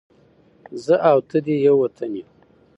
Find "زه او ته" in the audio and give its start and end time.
0.83-1.37